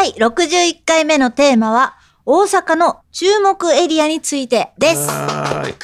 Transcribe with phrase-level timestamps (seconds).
[0.00, 5.06] 第61回目のテーマは大阪の注目エリアについてです。
[5.10, 5.74] はい。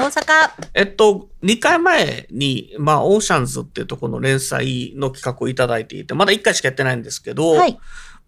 [0.00, 0.50] 大阪。
[0.74, 7.72] えっと2回前にまあオーシャンズっていうところの連載の企画をいただいていてまだ1回しかやってないんですけど、はい。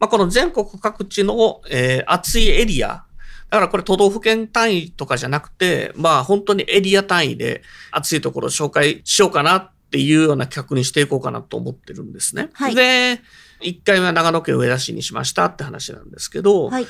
[0.00, 2.88] まあ、この全国各地の、えー、暑いエリア。
[2.88, 7.62] だからこれ都道府県単位とかじゃなくて、まあ本当にエリア単位で
[7.92, 12.50] 暑いところを紹介しようかなっていうような企画にしていこうかなと思ってるんですね。
[12.52, 12.74] はい。
[12.74, 13.20] で、
[13.62, 16.86] 1回目は長野県上田市にしましたって話なんですけど、はい。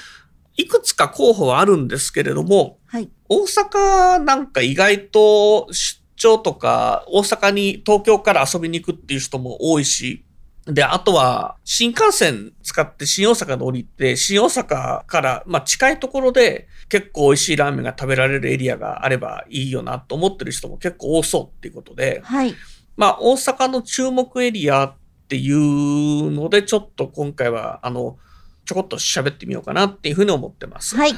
[0.59, 3.11] いくつか候補はあるんですけれども、はい。
[3.29, 10.25] 大阪なんか意外と出張とか大阪に東京から遊びに行くっていう人も多いし、
[10.65, 22.55] で、あとは新幹線使って新大阪に降りて、新大阪からまあ近いところで結構美味しいラーメンが食べられるエリアがあればいいよなと思ってる人も結構多そうっていうことで、はい
[22.97, 24.95] まあ大阪の注目エリアっ
[25.29, 28.17] ていうのでちょっと今回はあの、
[28.65, 30.97] ちょこっと喋ってみようかなっていうふうに思ってます。
[30.97, 31.13] はい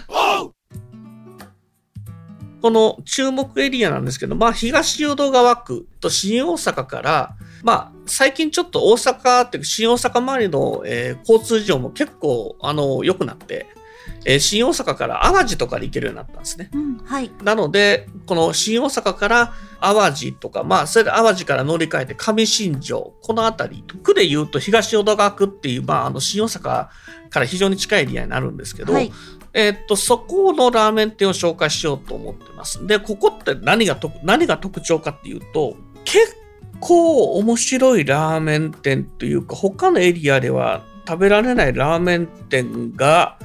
[2.61, 13.67] この注目エリアなんですけど、まあ、東淀川区と新大阪から、まあ、最近ちょっと大阪っていうか新大阪周りの、えー交通事情も結構、あの、良くなって、
[14.25, 16.71] えー新大阪から淡路とかで行けるようになったんですね。
[16.73, 26.61] うんはいなので、この新大阪から淡路とか、まあ、それで淡路から乗り換えて上新庄、この辺り、区で言うと東淀川区っていう、まあ、あの、新大阪
[27.31, 29.13] から非常に近いエリアになるんですけど、はい
[29.55, 32.87] えーっと、そこのラーメン店を紹介しようと思ってます。
[32.87, 36.37] で、ここって何がと何が特徴かっていうと、結
[36.81, 43.39] 構面白いラーメン店というか、他のエリアでは食べられないラーメン店が、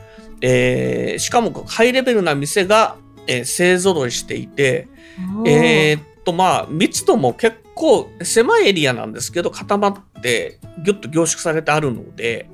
[0.46, 4.88] えーしかもハイレベルな店が、えー勢ぞろいしていて、
[5.48, 12.50] えーっと、まあ、密度も結構狭いエリアなんですけど、固まって、ぎゅっと凝縮されてあるので、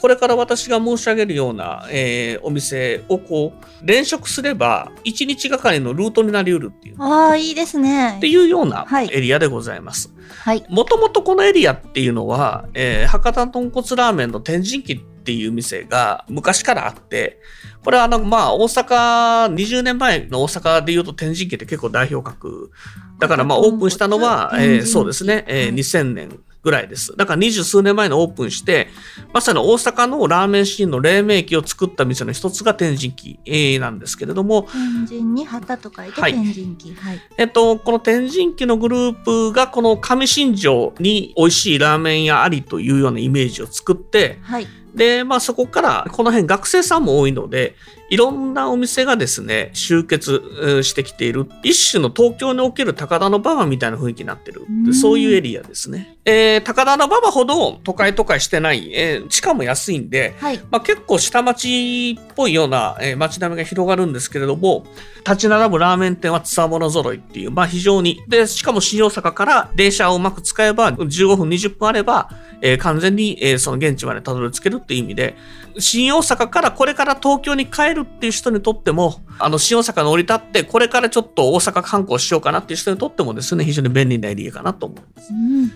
[0.00, 8.16] これから私が申し上げるような、えーお店をこう、連食すれば、1日がかりのルートになり得るっていう、っああいいですね。
[8.20, 9.10] ていうようなはい。
[9.12, 10.14] エリアでございます。
[10.44, 10.64] はい。
[10.70, 17.40] もともとこのエリアっていうのは、えー博多豚骨ラーメンの天神記っていう店が昔からあって、
[17.84, 22.70] これはあの、まあ、大阪、20年前の大阪で言うと天神記って結構代表格。
[23.18, 27.14] だからまあ、オープンしたのは、えーそうですね、えーはい2000年ぐらいです。
[27.14, 28.88] だから二十数年前にオープンして、
[29.34, 36.32] まさに大阪のラーメンシーンの黎明期を作った店の一つが天神記、えーなんですけれども、天神に旗と書いてはい。
[36.32, 37.20] 天神記はい。
[37.36, 47.74] えっと、この天神記のグループがこの上新庄に美味しいラーメン屋ありというようなイメージを作って、はいで、まあそこからこの辺学生さんも多いので、
[48.14, 54.90] いろんなお店がですね、集結えーしてきている、一種の東京における高田の馬場みたいな雰囲気になってるう。
[54.90, 56.16] んそういうエリアですね。
[56.24, 64.86] えー高田の馬場ほど都会都会してない、えー地価も安いんで、はいまあ、結構下町っぽいような、えー街並みが広がるんですけれども、
[65.26, 68.22] 立ち並ぶラーメン店はつわもの揃いっていう、まあ非常に。
[68.28, 72.30] で、しかも新大阪から電車をうまく使えば、15分、20分あれば、
[72.60, 75.34] えー完全に、えーその現地までたどり着けるっていう意味で、
[75.78, 85.32] 新大阪からこれから東京に帰るっていう人にとっても、あの、新大阪に降り立って、これからちょっと大阪観光しようかなっていう人にとってもですね、非常に便利なエリアかなと思います。
[85.32, 85.72] うん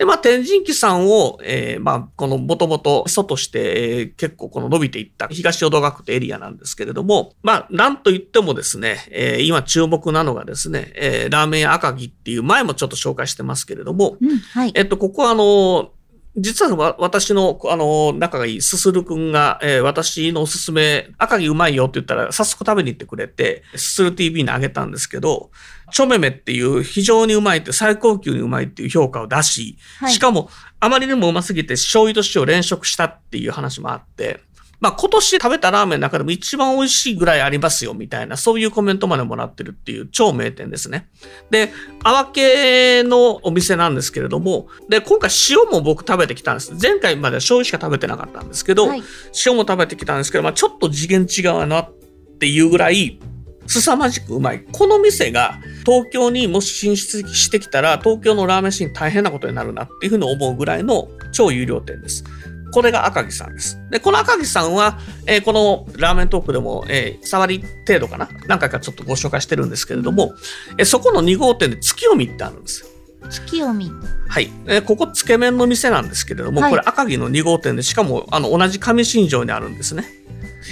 [0.00, 15.92] で、まあ、天神記さんを、えーまあ、この、もともと、祖として、えー結構この伸びていった東淀川区ってエリアなんですけれども、まあ、なんと言ってもですね、えー今注目なのがですね、えーラーメン屋赤城っていう前もちょっと紹介してますけれども、うんはいえっと、ここはあの、
[16.36, 25.50] 実はわ私の、あの、仲がいいすするくんが、えー私のおすすめ、赤城うまいよって言ったら、早速食べに行ってくれて、すする TV にあげたんですけど、
[25.92, 30.12] チョメメっていう非常にうまいって、最高級にうまいっていう評価を出し、はい。
[30.12, 34.40] しかも、あまりにもうますぎて醤油と塩連食したっていう話もあって、
[34.80, 41.08] まあ今年食べたラーメンの中でも一番美味しいぐらいありますよみたいな、そういうコメントまでもらってるっていう超名店ですね。
[41.50, 41.70] で、
[42.02, 46.72] 泡系のお店なんですけれども、で、今回塩も僕食べてきたんです。
[46.80, 49.02] 前回までは醤油しか食べてなかったんですけど、はい
[49.46, 51.92] 塩も食べてきたんですけど、まあちょっと次元違うなっ
[52.38, 53.18] ていうぐらい、
[53.66, 54.64] 凄まじくうまい。
[54.72, 62.24] この店が東京にもし進出してきたら、東京のラーメンシーン大変なことになるなっていうふうに思うぐらいの超有料店です。
[62.72, 63.78] これが赤木さんです。
[63.90, 68.28] で、この赤木さんは、えーこのラーメントークでも、えー触り程度かな？
[68.46, 70.34] 何回かちょっとご紹介してるんですけれども、
[70.78, 72.86] えーそこの2号店で月読みってあるんですよ。
[73.28, 73.90] 月読み。
[74.28, 74.50] はい。
[74.66, 80.04] えーここ、つけ麺の店なんですけれども、はいこれ赤城の2号店で、しかも、あの、同じ上新庄にあるんですね。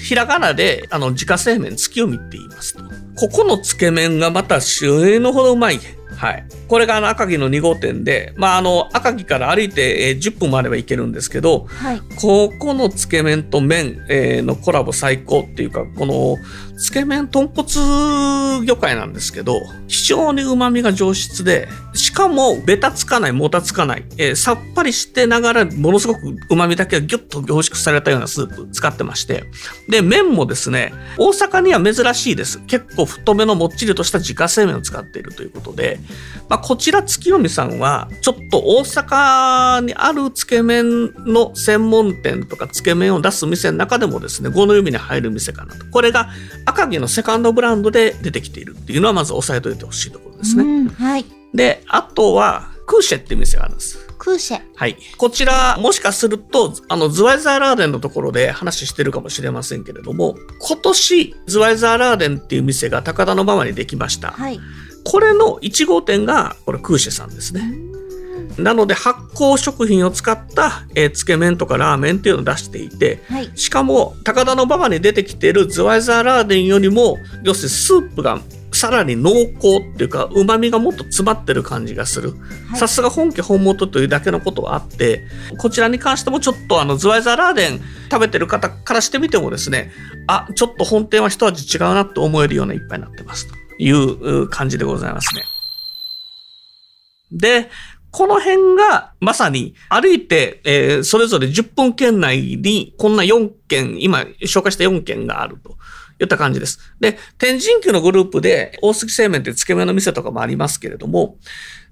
[0.07, 2.83] ひらがなで、あの、自家製麺月読みって言いますと。
[3.17, 5.81] ここのつけ麺がまた、死ぬほどうまい。
[6.17, 6.45] はい。
[6.69, 12.01] これがあの赤城の2号店で、まあ、あの、赤城から歩いて、えー10分もあれば行けるんですけど、はい。
[12.17, 16.37] ここのつけ麺と麺、えーのコラボ最高っていうか、この
[16.79, 17.67] つけ麺豚骨
[18.67, 29.45] 魚介なんですけど、非常に旨味が上質で、しかもベタつかない、もたつかない、えーさっぱりしてながら、ものすごく旨味だけがギュッと凝縮されたようなスープ使ってまして、
[29.89, 32.61] で、麺もですね、大阪には珍しいです。
[32.67, 35.99] 結構太めのもっちりとした自家製麺を使っているということで、
[36.49, 45.87] まあ、こちら月読さんは、ちょっと大阪にあるつけ麺の専門店とかつけ麺を出す店の中でもですね、5の指に入る店かなと。
[45.87, 46.29] これが
[46.67, 50.65] 赤城のセカンドブランドで出てきているっていうのはまず押さえておいてほしいところですね。
[50.65, 50.89] うん。
[50.89, 51.25] はい。
[51.55, 53.99] で、あとは、クーシェっていう店があるんです。
[54.19, 54.61] クーシェ。
[54.75, 54.97] はい。
[55.19, 64.33] こちら、もしかすると、あの、ズワイザーラーデンのところで話してるかもしれませんけれども、今年、ズワイザーラーデンっていう店が高田の馬場にできました。
[64.33, 64.59] はい。
[65.05, 67.73] これの1号店が、これ、クーシェさんですね。
[68.59, 73.51] なので、発酵食品を使った、えーつけ麺とかラーメンっていうのを出していて、はい。
[73.55, 78.41] しかも、高田の馬場に出てきているズワイザーラーデンよりも、要するにスープが
[78.73, 82.31] さらに濃厚っていうか、旨味がもっと詰まってる感じがする。
[82.31, 82.37] は
[82.77, 85.25] いさすが本家本元というだけのことはあって、
[85.59, 87.81] こちらに関してもちょっとあの、ズワイザーラーデン
[88.11, 89.91] 食べてる方からしてみてもですね、
[90.27, 95.43] あ、ちょっと本店は一味違うなって思えるような一杯になってますという感じでございますね。
[97.31, 97.71] で、
[98.11, 105.77] この辺がまさに歩いて、えーそれぞれ10分圏内にこんな4件、今紹介した4件があると。
[106.21, 106.81] いった感じです。
[107.01, 111.37] で、天神宮のグループで大杉製麺ってつけ麺の店とかもありますけれども、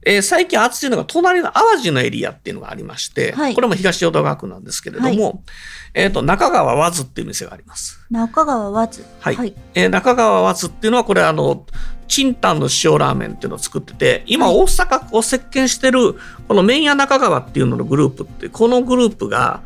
[0.07, 5.35] えー最近熱いのが隣の淡路のエリアっていうのがありまして、はいこれも東淀川区なんですけれども、は
[5.95, 7.99] えっ、と、中川和津っていう店があります。
[8.09, 9.05] 中川和津。
[9.21, 9.55] はいはい。
[9.75, 11.67] えー中川和津っていうのはこれあの、
[12.07, 16.15] チンタンの塩ラーメンっていうのを作ってて、今はい大阪を席巻してる
[16.47, 19.63] この麺屋中川っていうののグループって、このグループが、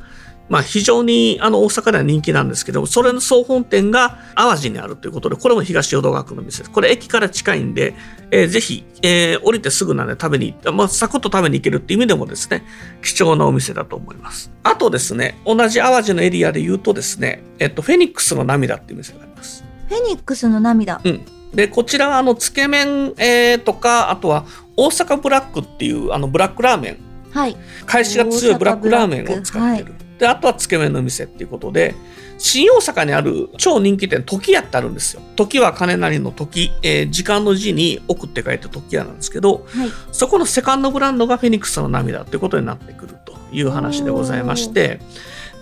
[0.48, 6.70] まあ非常にあの大阪では人気なんですけど、それの総本店が淡路にあるということで、これも東淀川区の店です。
[6.70, 7.94] これ駅から近いんで、
[8.30, 12.64] えーぜひ、えー降りてすぐなんで食べに行って、まあサクッと食べに行けるっていう意味でもですね、
[13.02, 14.50] 貴重なお店だと思います。
[14.62, 19.64] あとですね、同じ淡路のエリアで言うとですね、えっと、フェニックスの涙っていう店があります。
[19.88, 21.00] フェニックスの涙。
[21.04, 21.20] うん。
[21.54, 24.44] で、こちらは、あの、つけ麺、えーとか、あとは、
[24.76, 26.96] 大阪ブラックっていう、あの、ブラックラーメン、
[27.32, 27.56] はい。
[27.86, 29.94] 返しが強いブラックラーメンを使ってる。
[30.20, 31.94] で、あとはつけ麺の店っていうことで、
[32.36, 35.22] 新大阪にある超人気店、時屋ってあるんですよ。
[35.34, 39.90] 時は金なりの時、えー時間の字に奥って書いて時屋なんですけど、はい。
[40.12, 45.00] そこのセカンドブランドがフェニックスの涙ということになってくるという話でございまして、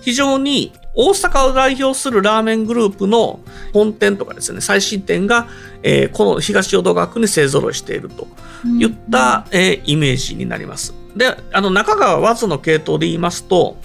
[0.01, 3.39] 非常に大阪を代表するラーメングループの
[3.73, 5.47] 本店とかですね、最新店が、
[5.85, 8.27] えーこの東淀川区に勢ぞろいしていると
[8.65, 10.95] いった、えーイメージになります。
[11.17, 13.77] で、あの中川和津の系統で言いますと、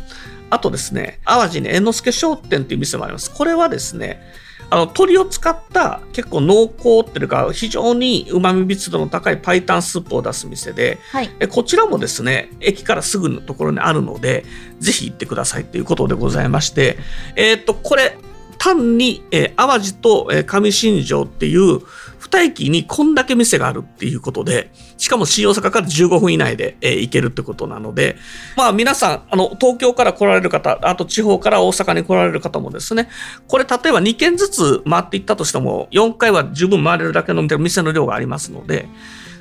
[0.54, 3.34] あとですね、淡路に猿之助商店っていう店もあります。
[3.34, 4.22] これはですね、
[4.70, 11.30] あの鶏を使った結構濃厚っていうか非常に旨味密度の高いパイタンスープを出す店ではい。
[11.40, 14.46] えこちらもですね駅からすぐのところにあるので
[14.80, 16.98] ぜひ行ってくださいということでございまして
[17.36, 18.18] えっ、とこれ
[18.64, 21.82] 単に、えー淡路と、えー上新庄っていう
[22.18, 28.16] 二駅にこんだけ店があるっていうことで、しかも新大阪から15分以内で、えー行けるってことなので、
[28.56, 33.10] まあ皆さん、あの、東京から来られる方、あと地方から大阪に来られる方もですね、
[33.50, 38.88] これ例えば2軒ずつ回っていったとしても、4回は十分回れるだけの店の量がありますので、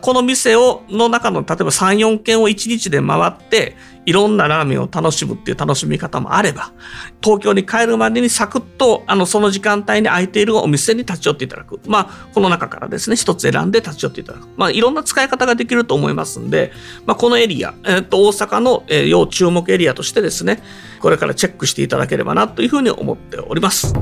[0.03, 6.73] この店を、の中の、例えば3、4軒を1日で回って、いろんなラーメンを楽しむっていう楽しみ方もあれば、
[7.23, 11.79] 東京に帰るまでにサクッと、あの、その時間帯に空いているお店に立ち寄っていただく。
[11.87, 14.49] まあ、この中からですね、一つ選んで立ち寄っていただく。
[14.57, 16.73] まあ、いろんな使い方ができると思いますんで、
[17.07, 20.65] まあ、このエリア、えっと、大阪の、えー要注目エリアとしてですね、
[20.99, 23.95] これからチェックしていただければな、というふうに思っております。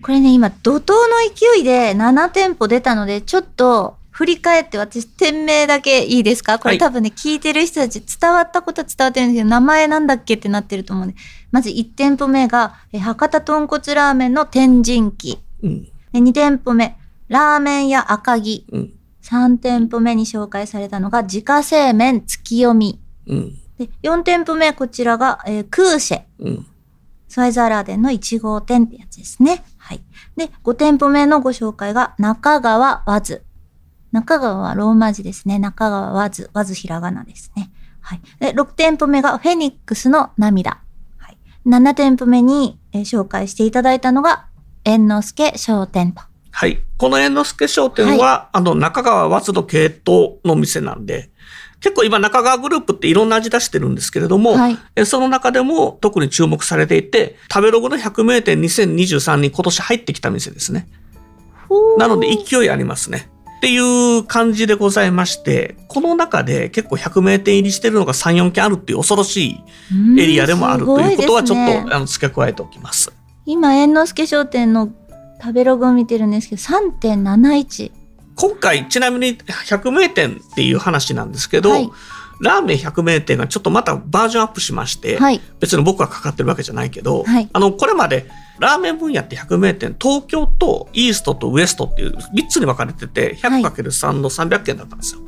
[0.00, 0.98] これね、今、怒涛の
[1.34, 6.58] 勢いで7店舗出たので、ちょっと振り返って私、店名だけいいですか？
[6.58, 11.14] こはいれ多分ね、聞いてる人たち伝わったことは伝わってるんですけど、名前なんだっけってなってると思うんで。
[11.52, 15.38] まず1店舗目が、え博多豚骨ラーメンの天神記。
[15.62, 15.84] うん。
[15.84, 16.98] で2店舗目、
[17.28, 18.64] ラーメン屋赤城。
[18.72, 18.92] うん。
[19.22, 23.00] 3店舗目に紹介されたのが、自家製麺月読み。
[23.28, 23.54] うん。
[23.78, 26.22] で、4店舗目、こちらが、えークーシェ。
[26.40, 26.66] うん。
[27.28, 29.62] スワイザーラーデンの1号店ってやつですね。
[29.76, 30.00] はい。
[30.36, 33.44] で、5店舗目のご紹介が中川和ズ。
[34.18, 35.60] 中川はローマ字ですね。
[35.60, 36.50] 中川和ズ。
[36.52, 37.70] 和ズひらがなですね。
[38.00, 38.20] はい。
[38.40, 40.80] で、6店舗目がフェニックスの涙。
[41.18, 41.38] はい。
[41.64, 44.46] 7店舗目に、えー紹介していただいたのが、
[44.84, 46.22] 猿之助商店と。
[46.50, 46.80] はい。
[46.96, 51.30] この猿之助商店は、あの、中川和津の系統の店なんで、
[51.80, 60.88] 結構今中川グループっていろんな味出してるんですけれども、はいえその中でも特に注目されていて、食べログの100名店2023に今年入ってきた店ですね。
[61.98, 63.30] なので勢いありますね。
[63.58, 69.60] っていう感じでございまして、この中で結構100名店入りしてるのが3、4件あるっていう恐ろしい
[70.16, 73.12] エリアでもあるということはちょっと、あの付け加えておきます。
[73.46, 74.92] 今、猿之助商店の
[75.40, 77.90] 食べログを見てるんですけど、3.71。
[78.36, 81.90] 今回ちなみに100名店っていう話なんですけど、はい
[82.40, 95.20] ラーメン100名店がちょっとまたバージョンアップしまして、はい別に僕はかかってるわけじゃないけど、はいあのこれまでラーメン分野って100名店東京とイーストとウエストっていう3つに分かれてて 100×3 の300件だったんですよ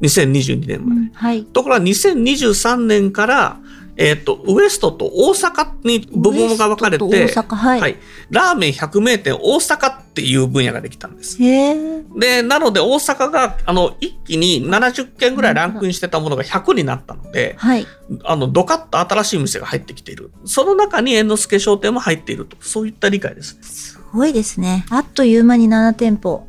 [0.00, 1.10] 2022年まで。
[1.12, 1.44] はい。
[1.44, 3.58] ところが2023年から、
[3.96, 7.96] えっ、と、ウエストと大阪に部門が分かれて、大阪はい
[8.30, 11.38] ラーメン100名店大阪っていう分野ができたんです。
[11.38, 17.86] で、なので大阪が、あの、一気に70件ぐらいランクインしてたものが100になったので、はい。
[18.24, 20.30] あの、ドカッと新しい店が入ってきている。
[20.44, 22.56] その中に猿之助商店も入っていると。
[22.60, 23.58] そういった理解です。
[23.62, 24.84] すごいですね。
[24.90, 26.46] あっという間に7店舗。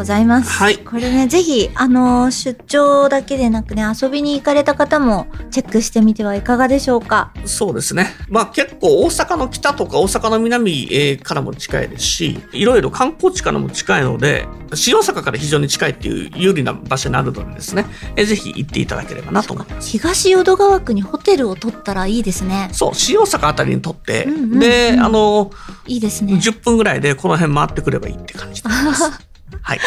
[0.00, 0.50] ございます。
[0.50, 7.32] はいこれね、ぜひ、あのー出張だけでなくね、遊びに行かれた方もチェックしてみてはいかがでしょうか？
[7.44, 8.14] そうですね。
[8.28, 17.84] まあ結構大阪の北とか大阪の南えーからも近いですし、いろいろ観光地からも近いので、新大阪から非常に近いっていう有利な場所になるのでですね、
[18.16, 19.90] えーぜひ行っていただければなと思います。
[19.90, 22.70] 東淀川区にホテルを取ったらいいですね。
[22.72, 25.50] そう、新大阪あたりにとって、うんうんうんで、あの、
[25.86, 26.34] いいですね。
[26.34, 29.10] 10分ぐらいでこの辺回ってくればいいって感じです。
[29.62, 29.80] はい。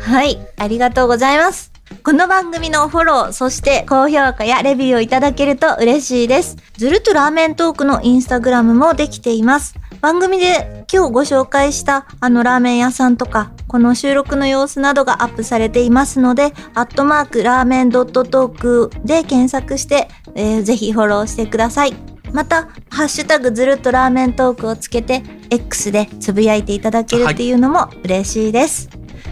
[0.00, 1.72] はい、ありがとうございます。
[2.02, 6.56] この番組のフォロー、そして高評価やレビューをいただけると嬉しいです。
[6.76, 9.74] ずるっとラーメントークのインスタグラムもできています。
[10.00, 21.94] 番組で今日ご紹介したあのラーメン屋さんとか、この収録の様子などがアップされていますので、アットマークラーメンドットトークで検索して、えーぜひフォローしてください。
[22.32, 28.88] また、ハッシュタグずるっとラーメントークをつけて、X でつぶやいていただけるっていうのも嬉しいです。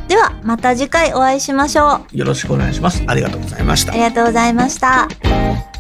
[0.09, 2.17] では、また次回お会いしましょう。
[2.17, 3.03] よろしくお願いします。
[3.07, 4.03] ありがとうございましたあり。
[4.03, 5.74] がとうございました。